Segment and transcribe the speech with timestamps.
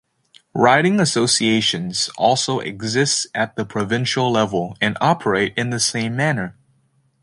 [0.55, 6.57] Riding associations also exist at the provincial level and operate in the same manner.